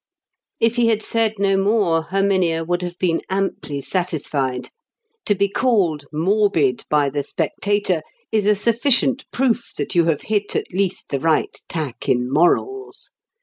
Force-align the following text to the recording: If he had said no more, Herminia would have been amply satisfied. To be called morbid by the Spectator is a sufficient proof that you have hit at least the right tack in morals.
If 0.59 0.77
he 0.77 0.87
had 0.87 1.03
said 1.03 1.35
no 1.37 1.55
more, 1.57 2.01
Herminia 2.05 2.63
would 2.63 2.81
have 2.81 2.97
been 2.97 3.21
amply 3.29 3.81
satisfied. 3.81 4.71
To 5.27 5.35
be 5.35 5.47
called 5.47 6.05
morbid 6.11 6.85
by 6.89 7.11
the 7.11 7.21
Spectator 7.21 8.01
is 8.31 8.47
a 8.47 8.55
sufficient 8.55 9.29
proof 9.29 9.75
that 9.77 9.93
you 9.93 10.05
have 10.05 10.21
hit 10.21 10.55
at 10.55 10.73
least 10.73 11.09
the 11.09 11.19
right 11.19 11.55
tack 11.69 12.09
in 12.09 12.27
morals. 12.33 13.11